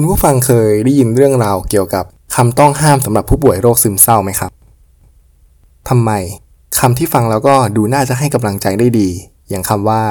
[0.00, 2.04] คุณผู้ฟังเคยได้ยินเรื่องราวเกี่ยวกับ
[2.36, 4.50] คำต้องห้ามสำหรับผู้ป่วยโรคซึมเศร้าไหมครับ
[5.88, 6.10] ทำไม
[6.78, 9.08] คำที่ฟังแล้วก็ดูน่าจะให้กำลังใจได้ดี
[9.48, 10.02] อย่างคำว่า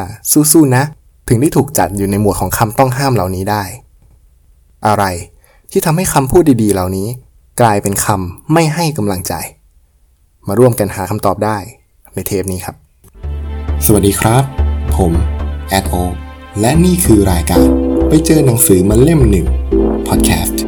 [0.51, 0.83] สู้ๆนะ
[1.27, 3.63] ถึงได้ถูกจัดอยู่ในหมวดของคำต้องห้ามเหล่านี้ได้
[4.87, 5.03] อะไร
[5.71, 7.07] ที่ทำให้คำพูดดีๆ เหล่านี้
[7.61, 9.33] กลายเป็นคำไม่ให้กำลังใจ
[10.47, 11.57] มาร่วมกันหาคำตอบได้
[12.13, 12.75] ในเทปนี้ครับ
[13.85, 14.43] สวัสดีครับ
[14.95, 15.11] ผม
[15.69, 15.95] แอดโอ
[16.59, 19.45] และนี่คือรายการ ไปเจอหนังสือมาเล่มหนึ่ง
[20.07, 20.61] พอดแคสต์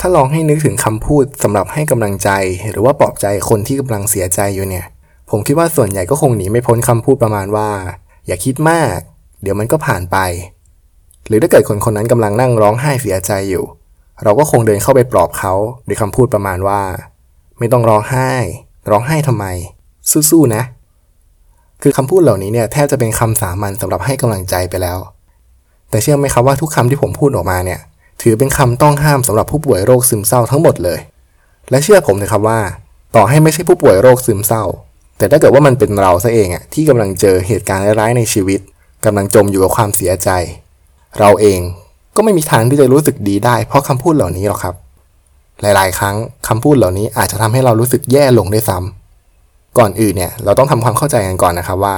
[0.00, 2.30] ถ้าลองให้นึกถึงคำพูดสำหรับให้กำลังใจ
[2.70, 4.86] หรือว่าปลอบใจคนที่กำลังเสียใจอยู่เนี่ย
[5.30, 7.70] ผมคิดว่าส่วนใหญ่ก็คงหนีไม่พ้นคำพูดประมาณว่า
[8.26, 8.98] อย่าคิดมาก
[9.42, 10.16] เดี๋ยวมันก็ผ่านไป
[11.26, 13.66] หรือถ้าเกิดคนคนนั้นกำลังนั่งร้องไห้เสียใจอยู่
[14.24, 15.52] เราก็คงเดินเข้าไปปลอบเขา
[15.88, 16.80] ด้วยคำพูดประมาณว่า
[17.58, 18.30] ไม่ต้องร้องไห้
[18.90, 19.46] ร้องไห้ทำไม
[20.30, 20.62] สู้ๆนะ
[21.82, 24.98] คือคำพูดเหล่านี้เนี่ยแทบจะเป็นคำสามัญสำหรับให้กำลังใจไปแล้ว
[25.90, 27.80] แต่เชื่อไหมครับว่าทุกคำที่ผมพูดออกมาเนี่ย
[28.22, 30.98] ถือเป็นคำต้องห้ามสำหรับผู้ป่วยโรคซึมเศร้าทั้งหมดเลย
[31.70, 32.60] และเชื่อผมเลยครับว่า
[33.16, 34.64] ต่อให้ไม่ใช่ผู้ป่วยโรคซึมเศร้า
[35.18, 38.60] แต่ถ้าเกิดว่ามันเป็นเราซะเองอะที่กำลังเจอเหตุการณ์ร้ายๆในชีวิต
[39.04, 40.30] กำลังจมอยู่กับความเสียใจ
[41.18, 41.60] เราเอง
[42.16, 44.74] ก็ไม่มีทางที่จะรู้สึกดีได้ เพราะคำพูดเหล่านี้หรอกครับ
[45.62, 46.16] หลาย ๆ ครั้ง
[46.48, 51.96] คำพูดเหล่านี้อาจจะทำให้เรารู้สึกแย่ลงด้วยซ้ำก่อนอื่นเนี่ยเราต้องทำความเข้าใจกันก่อนนะครับว่า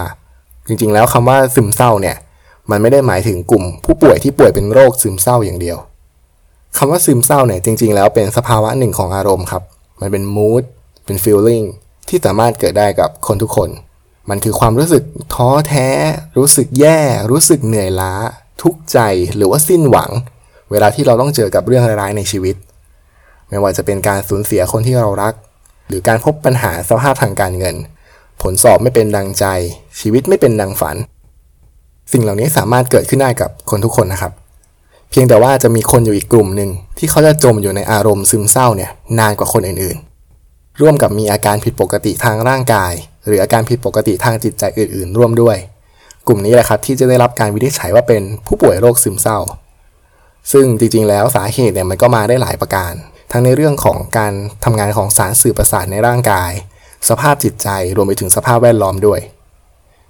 [0.67, 2.17] จริง ๆ แล้วคำว่าซึมเศร้าเนี่ย
[2.71, 5.79] มันไม่ได้หมายถึงกลุ่ม ผู้ป่วยที่ป่วยเป็นโรคซึมเศร้าอย่างเดียว
[6.77, 9.63] คำว่าซึมเศร้าเนี่ยจริง ๆ แล้วเป็นสภาวะหนึ่งของอารมณ์ครับ
[10.01, 10.63] มันเป็น mood
[11.05, 11.65] เป็น feeling
[12.09, 13.69] ที่สามารถเกิดได้กับคนทุกคน
[14.31, 15.03] มันคือความรู้สึก
[15.35, 15.89] ท้อแท้
[16.39, 16.99] รู้สึกแย่
[17.31, 18.13] รู้สึกเหนื่อยล้า
[18.63, 18.99] ทุกข์ใจ
[19.37, 20.11] หรือว่าสิ้นหวัง
[20.71, 22.57] เวลาที่เราต้องเจอกับเรื่องร้ายๆในชีวิต
[23.49, 25.35] ไม่ว่าจะเป็นการสูญเสียคนที่เรารัก
[25.89, 27.77] หรือการพบปัญหาสภาพทางการเงิน
[28.43, 29.45] ผลสอบไม่เป็นดังใจ
[30.01, 30.97] ชีวิตไม่เป็นดังฝัน
[32.13, 34.33] สิ่งเหล่านี้สามารถเกิดขึ้นได้กับคนทุกคนนะครับ
[35.11, 42.92] เพียงแต่ว่าจะมีคนอยู่อีกกลุ่มหนึ่งที่เขาจะจมอยู่ในอารมณ์ซึมเศร้าเนี่ยนานกว่าคนอื่นๆ ร่วมกับมีอาการผิดปกติทางร่างกาย
[43.27, 45.57] หรืออาการผิดปกติทางจิตใจอื่น ๆ ร่วมด้วย
[46.27, 49.39] กลุ่มนี้แหละครับที่จะได้รับการวินิจฉัยว่าเป็นผู้ป่วยโรคซึมเศร้า
[50.53, 52.93] ซึ่งจริงๆ แล้วสาเหตุเนี่ยมันก็มาได้หลายประการ
[53.33, 54.33] ทั้งในเรื่องของการ
[54.65, 56.51] ทำงานของสารสื่อประสาทในร่างกาย
[57.09, 59.21] สภาพจิตใจรวมไปถึงสภาพแวดล้อมด้วย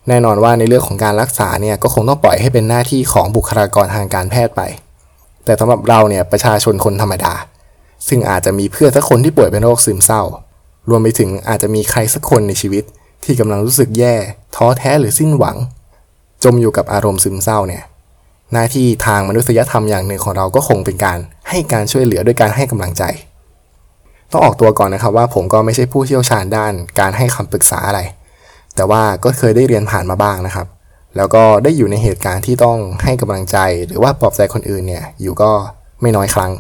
[0.09, 4.61] แน่นอนว่าในเรื่องของการรักษาเนี่ยก็คงต้องปล่อยให้เป็นหน้าที่ของบุคลากรทางการแพทย์ไป
[5.45, 7.35] แต่สำหรับเราเนี่ยประชาชนคนธรรมดา
[8.09, 10.23] ซึ่งอาจจะมีเพื่อนสักคนที่ป่วยเป็นโรคซึมเศร้า
[10.89, 12.85] รวมไปถึงอาจจะมีใครสักคนในชีวิต
[13.25, 14.15] ที่กำลังรู้สึกแย่
[14.57, 15.57] ท้อแท้หรือสิ้นหวัง
[16.45, 17.83] จมอยู่กับอารมณ์ซึมเศร้าเนี่ย
[18.53, 23.03] หน้าที่ทางมนุษยธรรมอย่างหนึ่งของเราก็คงเป็นการให้การช่วยเหลือด้วยการให้กำลังใจ
[24.33, 28.01] ต้องออกตัวก่อนนะครับว่าผมก็ไม่ใช่ผู้เชี่ยวชาญด้านการให้คำปรึกษาอะไร
[28.77, 30.67] แต่ว่าก็เคยได้เรียนผ่านมาบ้างนะครับ
[31.17, 35.51] แล้วก็ได้อยู่ในเหตุการณ์ที่ต้องให้กำลังใจ หรือว่าปลอบใจคนอื่นเนี่ยอยู่ก็
[36.01, 36.53] ไม่น้อยครั้ง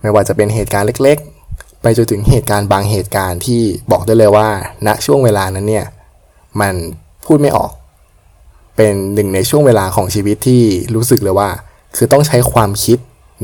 [0.00, 4.48] ไม่ว่าจะเป็นเหตุการณ์เล็กๆ ไปจนถึงเหตุการณ์บางเหตุการณ์ที่บอกได้เลยว่า
[4.86, 5.86] ณช่วงเวลานั้นเนี่ย
[6.60, 6.74] มัน
[7.26, 7.70] พูดไม่ออก
[8.76, 10.62] เป็นหนึ่งในช่วงเวลาของชีวิตที่
[10.94, 11.48] รู้สึกเลยว่า
[11.96, 12.98] คือต้องใช้ความคิด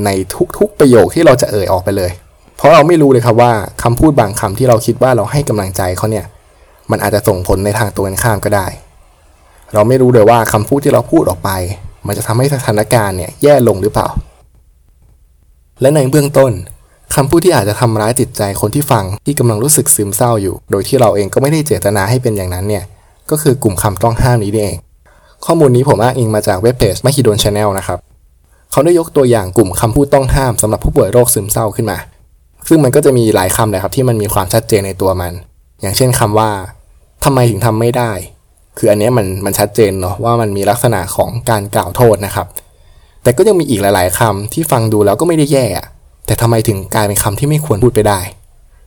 [0.05, 0.11] ใน
[0.59, 2.11] ทุกๆประโยคที่เราจะเอ่ยออกไปเลย
[2.57, 6.27] เพราะเราไม่รู้เลยครับว่าคำพูดบางคำที่เราคิดว่าเราให้กำลังใจเขาเนี่ย
[6.91, 8.67] มันอาจจะส่งผลในทางตรงกันข้ามก็ได้
[9.75, 11.51] เราไม่รู้เลยว่าคำพูดที่เราพูดออกไป
[12.07, 14.09] มันจะทำให้สถานการณ์เนี่ยแย่ลงหรือเปล่า
[15.81, 16.53] และในเบื้องต้น
[17.15, 22.85] คำพูดที่อาจจะทำร้ายจิตใจคนที่ฟังที่กำลังรู้สึกซึมเศร้าอยู่ โดยที่เราเองก็ไม่ได้เจตนาให้เป็นอย่างนั้นเนี่ย
[23.31, 24.77] ก็คือกลุ่มคำต้องห้ามนี้นี่เอง
[25.47, 27.99] ข้อมูลนี้ผมอ้างอิงมาจากเว็บเพจ Mahidol Channel นะครับ
[28.73, 31.99] เขาได้ยกตัวอย่างกลุ่มคำพูดต้องห้ามสำหรับผู้ป่วยโรคซึมเศร้าขึ้นมา
[32.69, 35.33] ซึ่งมันก็จะมีหลายคำเลยครับที่มันมีความชัดเจนในตัวมัน
[35.81, 36.51] อย่างเช่นคำว่า
[37.25, 38.13] ทำไมถึงทำไม่ได้
[38.79, 42.47] คืออันนี้มันมันชัดเจนเนาะว่ามันมีลักษณะของการกล่าวโทษนะครับ
[43.23, 45.67] แต่ก็ยังมีอีกหลาย ๆคำที่ฟังดูแล้วก็ไม่ได้แย่
[46.27, 48.21] แต่ทำไมถึงกลายเป็นคำที่ไม่ควรพูดไปได้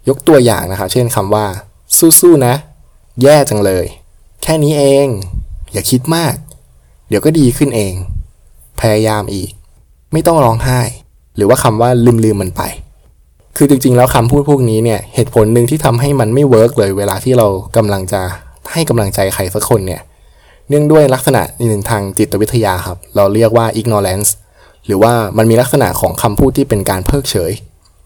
[0.10, 1.46] ยกตัวอย่างนะครับ เช่นคำว่า
[2.20, 2.54] สู้ๆนะ
[3.24, 3.86] แย่จังเลย
[4.44, 5.08] แค่นี้เอง
[5.74, 6.34] อย่าคิดมาก
[7.10, 7.94] เดี๋ยวก็ดีขึ้นเอง
[8.82, 9.50] พยายามอีก
[10.14, 10.80] ไม่ต้องร้องไห้
[11.36, 12.62] หรือว่าคำว่าลืมลืมมันไป
[13.58, 17.48] คือจริงๆ แล้วคำพูดพวกนี้เนี่ย เหตุผลหนึ่งที่ทำให้มันไม่ work เลย เวลาที่เรา
[17.78, 18.22] กำลังจะ
[18.72, 20.02] ให้กำลังใจใครสักคนเนี่ย
[20.70, 24.30] เนื่องด้วยลักษณะหนึ่งทางจิตวิทยาครับ เราเรียกว่า ignorance
[24.86, 27.52] หรือว่ามันมีลักษณะของคำพูดที่เป็นการเพิกเฉย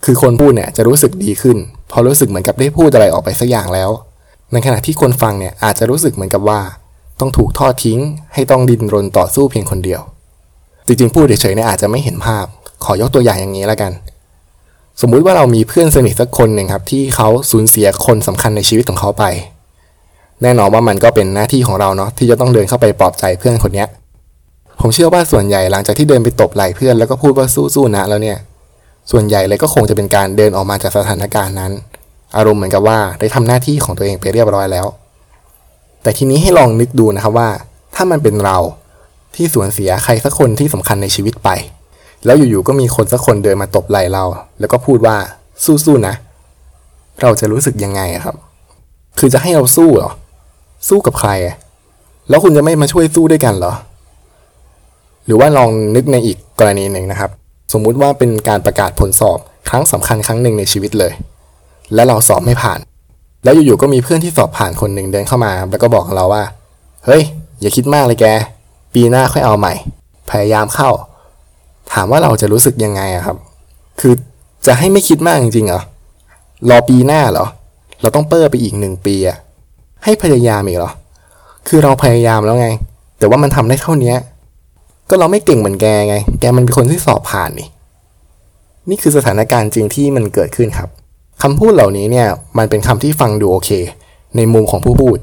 [0.05, 1.57] คือคนพูดเนี่ยจะรู้สึกดีขึ้น
[1.91, 3.89] พอรู้สึกเหมือนกับได้พูดอะไรออกไปสักอย่างแล้ว
[4.53, 6.59] ในขณะที่คนฟังเนี่ยอาจจะรู้สึกเหมือนกับว่า
[7.19, 8.00] ต้องถูกทอดทิ้ง
[8.33, 10.01] ให้ต้องดินรนต่อสู้เพียงคนเดียว
[10.86, 12.45] จริงๆพูดเฉยๆเนี่ยอาจจะไม่เห็นภาพ
[12.83, 13.92] ขอยกตัวอย่างอย่างนี้แล้วกัน
[15.01, 19.24] สมมุติว่าเรามีเพื่อนสนิทสักคนหนึ่งครับที่เขาสูญเสียคนสำคัญในชีวิตของเขาไป
[20.42, 23.86] แน่นอนว่ามันก็เป็นหน้าที่ของเราเนาะที่จะต้องเดินเข้าไปปลอบใจเพื่อนคนนี้
[24.81, 28.38] ผมเชื่อว่าส่วนใหญ่หลังจากที่เดินไปตบไหล่เพื่อนแล้วก็พูดว่าสู้ๆนะแล้วเนี่ย
[29.12, 31.71] ส่วนใหญ่เลยก็คงจะเป็นการเดินออกมาจากสถานการณ์นั้น
[32.38, 34.86] อารมณ์เหมือนกับว่าได้ทำหน้าที่ของตัวเองไปเรียบร้อยแล้ว
[36.03, 37.49] แต่ทีนี้ให้ลองนึกดูนะครับว่า
[37.95, 38.57] ถ้ามันเป็นเรา
[39.35, 41.49] ที่สูญเสียใครสักคนที่สำคัญในชีวิตไป
[42.25, 44.23] แล้วอยู่ๆก็มีคนสักคนเดินมาตบไหล่เรา
[44.59, 45.15] แล้วก็พูดว่า
[45.65, 46.15] สู้ๆนะ
[47.21, 48.35] เราจะรู้สึกยังไงครับ
[49.19, 50.11] คือจะให้เราสู้เหรอ
[50.87, 51.31] สู้กับใคร
[52.29, 53.73] แล้วคุณจะไม่มาช่วยสู้ด้วยกันเหรอ
[55.25, 57.31] หรือว่าลองนึกในอีกกรณีหนึ่งนะครับ
[57.73, 61.13] สมมุติว่าเป็นการประกาศผลสอบครั้งสำคัญครั้งหนึ่งในชีวิตเลย
[61.93, 62.79] และเราสอบไม่ผ่าน
[63.44, 66.44] แล้วอยู่ๆก็มีเพื่อนที่สอบผ่านคนหนึ่งเดินเข้ามา แล้วก็บอกเราว่า
[67.06, 67.24] เฮ้ย
[67.62, 68.25] อย่าคิดมากเลยแก
[68.94, 69.74] ปีหน้าค่อยเอาใหม่
[70.30, 70.89] พยายามเข้า
[71.94, 73.38] ถามว่าเราจะรู้สึกยังไงอะครับ
[74.00, 74.13] คือ
[74.65, 75.81] จะให้ไม่คิดมากจริงๆเหรอ
[76.69, 77.45] รอปีหน้าเหรอ
[78.01, 79.38] เราต้องเปิดไปอีกหนึ่งปีอะ
[80.03, 80.92] ให้พยายามอีกเหรอ
[81.68, 82.68] คือเราพยายามแล้วไง
[83.19, 84.13] แต่ว่ามันทำได้เท่านี้
[85.09, 87.68] ก็เราไม่เก่งเหมือนแกไง แกมันเป็นคนที่สอบผ่านนี่
[88.89, 90.89] นี่คือสถานการณ์จริงที่มันเกิดขึ้นครับ
[91.41, 92.27] คำพูดเหล่านี้เนี่ย
[92.57, 93.69] มันเป็นคำที่ฟังดูโอเค
[94.36, 95.18] ในมุมของผู้พูด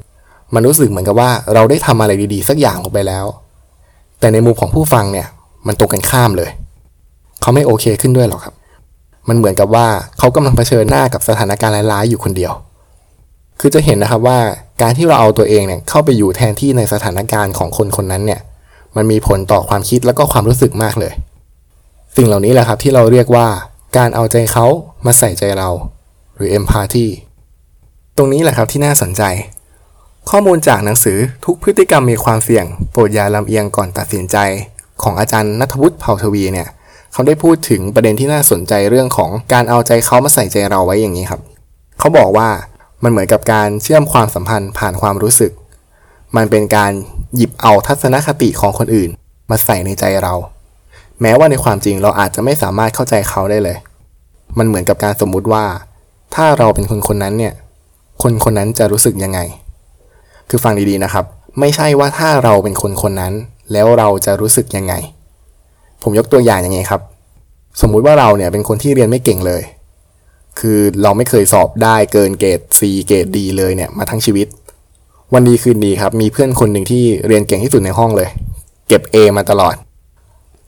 [0.53, 3.25] มันรู้สึกเหมือนกับว่าเราได้ทำอะไรดีๆ สักอย่างออกไปแล้ว
[4.19, 5.27] แต่ในมุมของผู้ฟังเนี่ย
[5.67, 6.49] มันตรงกันข้ามเลย
[7.41, 8.55] เขาไม่โอเคขึ้นด้วยหรอกครับ
[9.27, 9.87] มันเหมือนกับว่า
[10.17, 12.53] เขากำลังเผชิญหน้ากับสถานการณ์ร้ายๆอยู่คนเดียว
[13.59, 14.39] คือจะเห็นนะครับว่า
[14.81, 18.39] การที่เราเอาตัวเองเนี่ยเข้าไปอยู่แทนที่ในสถานการณ์ของคนคนนั้นเนี่ย
[18.95, 21.13] มันมีผลต่อความคิดแล้วก็ความรู้สึกมากเลย
[22.15, 23.47] สิ่งเหล่านี้แหละครับที่เราเรียกว่า
[23.97, 24.65] การเอาใจเขา
[25.05, 25.69] มาใส่ใจเรา
[26.37, 27.07] หรือ empathy
[28.17, 29.23] ตรงนี้แหละครับที่น่าสนใจ
[30.29, 34.37] ข้อมูลจากหนังสือทุกพฤติกรรมมีความเสี่ยง โปรดอย่าลำเอียงก่อนตัดสินใจ
[35.01, 36.67] ของอาจารย์นัทวุฒิเผ่าทวีเนี่ย
[37.13, 41.41] เขาได้พูดถึงประเด็นที่น่าสนใจเรื่องของการเอาใจเขามาใส่ใจเราไว้อย่างนี้ครับ
[41.99, 42.49] เขาบอกว่า
[43.03, 45.51] มันเหมือนกับการเชื่อมความสัมพันธ์ผ่านความรู้สึก
[46.35, 46.91] มันเป็นการ
[47.35, 49.09] หยิบเอาทัศนคติของคนอื่น
[49.49, 50.33] มาใส่ในใจเรา
[51.21, 53.77] แม้ว่าในความจริงเราอาจจะไม่สามารถเข้าใจเขาได้เลย
[54.57, 55.65] มันเหมือนกับการสมมุติว่า
[56.39, 57.53] ถ้าเราเป็นคนคนนั้นเนี่ย
[58.23, 59.39] คนคนนั้นจะรู้สึกยังไง
[60.49, 61.25] คือฟังดีๆนะครับ
[61.59, 63.33] ไม่ใช่ว่าถ้าเราเป็นคนคนนั้น
[63.71, 64.93] แล้วเราจะรู้สึกยังไง
[66.03, 67.01] ผมยกตัวอย่างอย่างนี้ครับ
[67.81, 69.63] สมมุติว่าเราเนี่ยเป็นคนที่เรียนไม่เก่งเลย
[70.59, 74.47] คือเราไม่เคยสอบได้เกินเกรด C เกรด D เลยเนี่ยมาทั้งชีวิต
[75.33, 78.29] วันดีคืนดีครับ มีเพื่อนคนหนึ่งที่เรียนเก่งที่สุดในห้องเลย
[78.87, 79.75] เก็บ A มาตลอด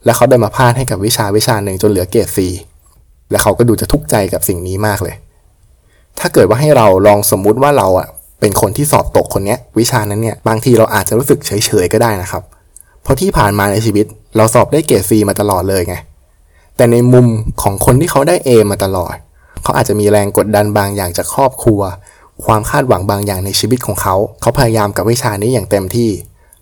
[0.06, 2.40] แล้วเขาได้มาพลาดให้กับวิชาวิชาหนึ่งจนเหลือเกรด C
[3.32, 5.16] และเขาก็ดูจะทุกข์ใจกับสิ่งนี้มากเลย
[6.20, 8.08] ถ้าเกิดว่าให้เราลองสมมุติว่าเราอะ
[8.40, 12.44] เป็นคนที่สอบตกคนเนี้ยวิชานั้นเนี่ยบางทีเราอาจจะรู้สึกเฉยๆก็ได้นะครับ
[13.04, 14.06] เพราะที่ผ่านมาในชีวิต
[14.38, 15.96] เราสอบได้เกรด C มาตลอดเลยไง
[16.76, 17.28] แต่ในมุม
[17.62, 19.16] ของคนที่เขาได้ A มาตลอด
[19.64, 21.82] เขาอาจจะมีแรงกดดันบางอย่างจากครอบครัว
[22.46, 26.10] ความคาดหวังบางอย่างในชีวิตของเขา เขาพยายามกับวิชานี้อย่างเต็มที่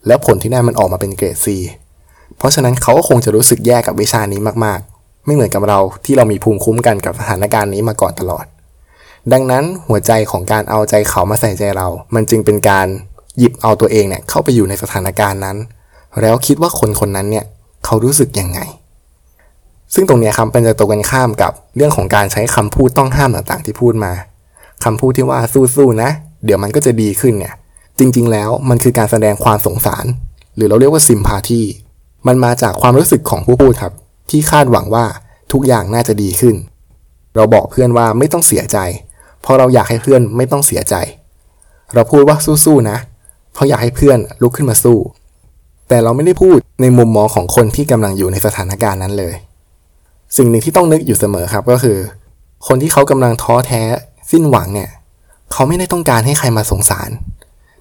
[0.07, 1.48] แล้วผลที่ได้มันออกมาเป็นเกรด C
[2.38, 8.45] เพราะฉะนั้นเขาก็คงจะรู้สึกแย่กับวิชานี้มากๆ ไม่เหมือนกับเราที่เรามีภูมิคุ้มกันกับสถานการณ์นี้มาก่อนตลอด
[9.33, 12.88] ดังนั้นหัวใจของการเอาใจเขามาใส่ใจเรา มันจึงเป็นการ
[13.38, 15.57] หยิบเอาตัวเองเนี่ยเข้าไปอยู่ในสถานการณ์นั้น
[16.21, 17.45] แล้วคิดว่าคนคนนั้นเนี่ย
[17.85, 18.59] เขารู้สึกยังไง
[19.94, 24.12] ซึ่งตรงนี้ครับเป็นจะตรงกันข้ามกับเรื่องของการใช้คำพูดต้องห้ามต่างๆที่พูดมา
[24.83, 25.39] คำพูดที่ว่า
[25.75, 26.09] สู้ๆนะ
[26.45, 27.54] เดี๋ยวมันก็จะดีขึ้นเนี่ย
[27.99, 30.06] จริงๆ แล้วมันคือการแสดงความสงสาร
[30.56, 31.61] หรือเราเรียกว่าซิมพาธี
[32.28, 33.94] มันมาจากความรู้สึกของผู้พูดครับ
[34.30, 35.06] ที่คาดหวังว่า
[35.52, 36.56] ทุกอย่างน่าจะดีขึ้น
[37.35, 38.78] เราบอกเพื่อนว่าไม่ต้องเสียใจ
[39.47, 40.95] เพราะเราอยากให้เพื่อนไม่ต้องเสียใจ
[41.94, 42.97] เราพูดว่าสู้ๆนะ
[43.54, 44.97] เพราะอยากให้เพื่อนลุกขึ้นมาสู้
[45.89, 49.33] แต่เราไม่ได้พูดในมุมมองของคนที่กำลังอยู่ในสถานการณ์นั้นเลย
[50.37, 51.97] สิ่งหนึ่งที่ต้องนึกอยู่เสมอครับก็คือ
[52.68, 53.81] คนที่เขากำลังท้อแท้
[54.31, 54.89] สิ้นหวังเนี่ย
[55.51, 57.09] เขาไม่ได้ต้องการให้ใครมาสงสาร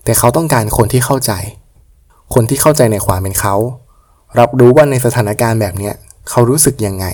[0.05, 1.33] แต่เขาต้องการคนที่เข้าใจ
[2.35, 3.55] คนที่เข้าใจในความเป็นเขา
[4.39, 5.95] รับรู้ว่าในสถานการณ์แบบเนี้ย
[6.31, 7.07] เขารู้สึกยังไง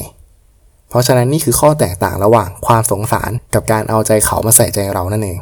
[0.92, 5.38] เพราะฉะนั้นนี่คือข้อแตกต่างระหว่างความสงสารกับการเอาใจเขามาใส่ใจเรานั่นเอง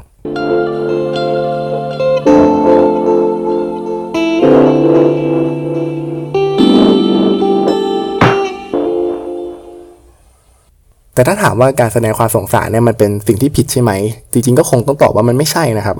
[11.14, 13.92] แต่ถ้าถามว่าการแสดงความสงสารเนี่ยมันเป็นสิ่งที่ผิดใช่ไหม
[14.32, 15.96] จริงๆก็คงต้องตอบว่ามันไม่ใช่นะครับ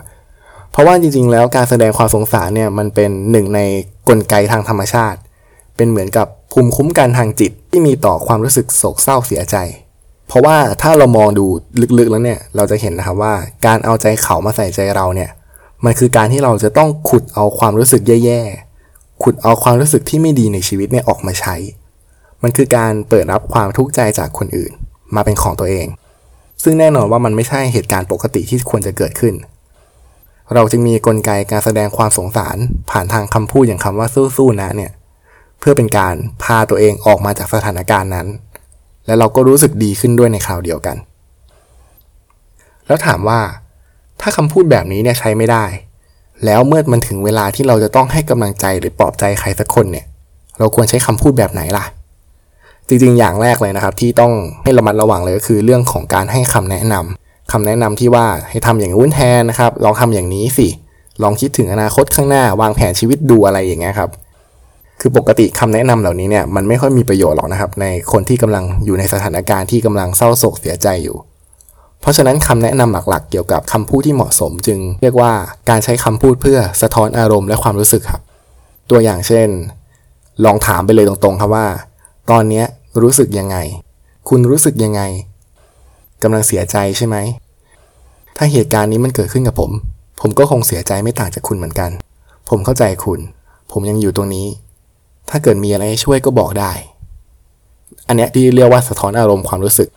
[0.73, 3.61] เพราะว่าจริงๆ แล้วการแสดงความสงสารเนี่ยมันเป็นหนึ่งใน
[4.09, 5.19] กลไกทางธรรมชาติ
[5.77, 9.57] เป็นเหมือนกับ ภูมิคุ้มกันทางจิตที่มีต่อความรู้สึกโศกเศร้าเสียใจ
[10.29, 11.47] เพราะว่าถ้าเรามองดู
[11.99, 13.35] ลึกๆแล้วเนี่ย เราจะเห็นนะครับว่า
[13.67, 15.31] การเอาใจเขามาใส่ใจเราเนี่ย
[15.85, 21.55] มันคือการที่เราจะต้องขุดเอาความรู้สึกแย่ๆ ขุดเอาความรู้สึกที่ไม่ดีในชีวิตเนี่ยออกมาใช้
[22.43, 24.73] มันคือการเปิดรับความทุกข์ใจจากคนอื่น
[25.15, 25.87] มาเป็นของตัวเอง
[26.63, 29.35] ซึ่งแน่นอนว่ามันไม่ใช่เหตุการณ์ปกติที่ควรจะเกิดขึ้น
[30.55, 32.57] เราจึงมีกลไกการแสดงความสงสาร
[32.91, 34.93] ผ่านทางคำพูดอย่างคำว่าสู้ๆนะเนี่ย
[35.61, 38.27] เพื่อเป็นการพาตัวเองออกมาจากสถานการณ์นั้น
[39.07, 40.97] และเราก็รู้สึกดีขึ้นด้วยในคราวเดียวกัน
[42.87, 43.41] แล้วถามว่า
[44.21, 45.65] ถ้าคำพูดแบบนี้เนี่ยใช้ไม่ได้
[46.45, 50.07] แล้วเมื่อมันถึงเวลาที่เราจะต้องให้กำลังใจหรือปลอบใจใครสักคนเนี่ย
[50.59, 51.85] เราควรใช้คำพูดแบบไหนล่ะ
[52.89, 60.69] จริงๆ อย่างแรกเลยนะครับ ที่ต้องให้ระมัดระวังเลยก็คือเรื่องของการให้คำแนะนำคำแนะนำที่ว่าให้ทำอย่างนู้นแทนนะครับ ลองทำอย่างนี้สิ
[61.23, 64.11] ลองคิดถึงอนาคตข้างหน้าวางแผนชีวิตดูอะไรอย่างเงี้ยครับ
[65.01, 71.17] คือปกติคำแนะนำเหล่านี้เนี่ยมันไม่ค่อยมีประโยชน์หรอกนะครับ ในคนที่กำลังอยู่ในสถานการณ์ที่กำลังเศร้าโศกเสียใจอยู่
[72.01, 75.33] เพราะฉะนั้นคำแนะนำหลักๆ เกี่ยวกับคำพูดที่เหมาะสม จึงเรียกว่า
[75.71, 78.23] การใช้คำพูดเพื่อสะท้อนอารมณ์และความรู้สึกครับ
[78.91, 79.49] ตัวอย่างเช่น
[80.45, 81.67] ลองถามไปเลยตรงๆครับว่า
[82.31, 82.63] ตอนนี้
[83.03, 83.57] รู้สึกยังไง
[84.29, 85.03] คุณรู้สึกยังไง
[86.23, 87.17] กำลังเสียใจใช่ไหม
[88.37, 89.71] ถ้าเหตุการณ์นี้มันเกิดขึ้นกับผม
[90.21, 91.91] ผมก็คงเสียใจไม่ต่างจากคุณเหมือนกัน
[92.49, 93.21] ผมเข้าใจคุณ
[93.73, 94.47] ผมยังอยู่ตรงนี้
[95.31, 96.73] ถ้าเกิดมีอะไรให้ช่วยก็บอกได้
[98.09, 99.89] อันเนี้ยที่เรียกว่าสะท้อนอารมณ์ความรู้สึก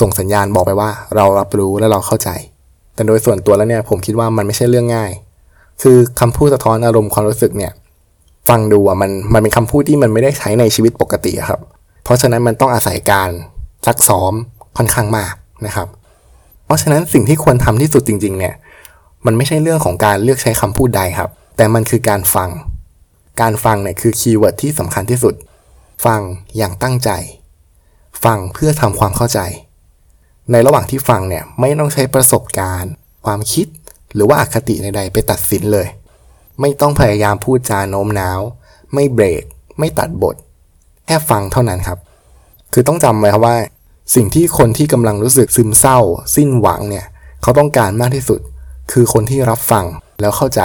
[0.00, 2.28] ส่งสัญญาณบอกไปว่า เรารับรู้และเราเข้าใจ
[2.94, 5.10] แต่โดยส่วนตัวแล้วเนี่ยผมคิดว่ามันไม่ใช่เรื่องง่าย
[5.82, 7.72] คือคำพูดสะท้อนอารมณ์ความรู้สึกเนี่ย
[8.48, 11.60] ฟังดูอะมันมันเป็นคำพูดที่มันไม่ได้ใช้ในชีวิตปกติครับ
[12.04, 13.30] เพราะฉะนั้นมันต้องอาศัยการ
[13.86, 14.32] ซักซ้อม
[14.76, 15.34] ค่อนข้างมาก
[15.66, 15.88] นะครับ
[16.66, 18.54] เพราะฉะนั้นสิ่งที่ควรทำที่สุดจริง ๆ เนี่ย
[19.26, 22.48] มันไม่ใช่เรื่องของการเลือกใช้คำพูดใดครับ แต่มันคือการฟัง
[23.40, 25.34] การฟังเนี่ยคือ keyword ที่สำคัญที่สุด
[26.04, 26.20] ฟัง
[26.56, 27.10] อย่างตั้งใจ
[28.24, 29.40] ฟังเพื่อทำความเข้าใจ
[30.50, 32.92] ในระหว่างที่ฟังเนี่ยไม่ต้องใช้ประสบการณ์
[33.24, 33.66] ความคิด
[34.14, 35.86] หรือว่าอคติใดๆไปตัดสินเลย
[36.60, 38.40] ไม่ต้องพยายามพูดจาโน้มน้าว
[38.94, 39.42] ไม่เบรก
[39.78, 40.36] ไม่ตัดบท
[41.06, 41.98] แค่ฟังเท่านั้นครับ
[42.72, 43.56] คือต้องจำไว้ครับว่า
[44.14, 45.98] สิ่งที่คนที่กำลังรู้สึกซึมเศร้า
[46.36, 47.06] สิ้นหวังเนี่ย
[47.42, 48.40] เขาต้องการมากที่สุด
[48.92, 49.84] คือคนที่รับฟัง
[50.20, 50.60] แล้วเข้าใจ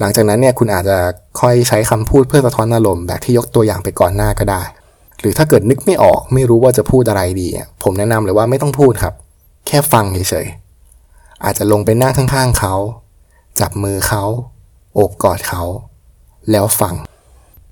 [0.00, 0.98] หลังจากนั้นเนี่ยคุณอาจจะ
[1.40, 4.62] ค่อยใช้คำพูดเพื่อสะท้อนอารมณ์แบบที่ยกตัวอย่างไปก่อนหน้าก็ได้
[5.20, 7.48] หรือถ้าเกิดนึกไม่ออกไม่รู้ว่าจะพูดอะไรดี
[7.82, 9.14] ผมแนะนำเลยว่าไม่ต้องพูดครับ
[9.66, 12.74] แค่ฟังเฉยๆอาจจะลงไปนั่งข้างๆเขา
[13.60, 14.24] จับมือเขา
[14.94, 15.62] โอบกอดเขา
[16.50, 16.94] แล้วฟัง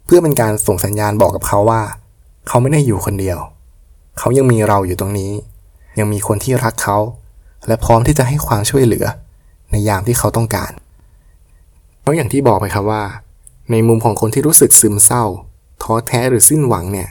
[0.04, 1.82] เพื่อเป็นการส่งสัญญาณบอกกับเขาว่า
[2.48, 3.38] เขาไม่ได้อยู่คนเดียว
[4.18, 5.32] เขายังมีเราอยู่ตรงนี้
[5.98, 6.98] ยังมีคนที่รักเขา
[7.66, 9.06] และพร้อมที่จะให้ความช่วยเหลือ
[9.70, 10.72] ในยามที่เขาต้องการ
[12.04, 13.02] เพราะอย่างที่บอกไปครับว่า
[13.70, 15.24] ในมุมของคนที่รู้สึกซึมเศร้า
[15.82, 17.08] ท้อแท้หรือสิ้นหวังเนี่ย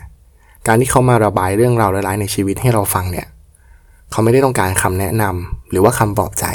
[0.68, 3.28] การที่เขามาระบายเรื่องราวร้ายๆในชีวิตให้เราฟังเนี่ย
[4.12, 6.46] เขาไม่ได้ต้องการคำแนะนำหรือว่าคำปลอบใจ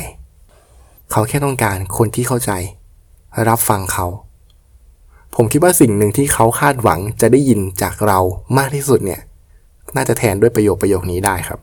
[1.11, 2.53] เขาแค่ต้องการคนที่เข้าใจ
[3.49, 4.07] รับฟังเขา
[5.35, 8.19] ผมคิดว่าสิ่งหนึ่งที่เขาคาดหวังจะได้ยินจากเรา
[8.59, 9.21] มากที่สุดเนี่ย
[9.97, 11.61] น่าจะแทนด้วยประโยคประโยคนี้ได้ครับ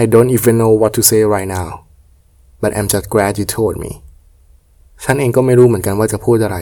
[0.00, 1.68] I don't even know what to say right now
[2.62, 3.92] but I'm just glad you told me
[5.04, 6.56] ฉันเองก็ไม่รู้เหมือนกันว่าจะพูดอะไร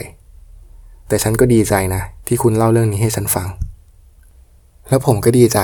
[1.07, 3.47] แต่ฉันก็ดีใจนะ ที่คุณเล่าเรื่องนี้ให้ฉันฟัง
[4.89, 5.59] แล้วผมก็ดีใจ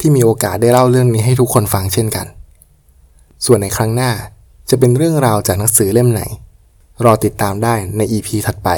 [0.00, 2.26] ที่มีโอกาสได้เล่าเรื่องนี้ให้ทุกคนฟังเช่นกัน
[3.44, 4.10] ส่วนในครั้งหน้า
[4.70, 6.22] จะเป็นเรื่องราวจากหนังสือเล่มไหน
[7.04, 8.68] รอติดตามได้ใน EP ถัดไป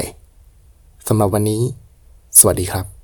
[1.07, 1.63] สำหรับวันนี้
[2.39, 2.98] สวัสดีครับ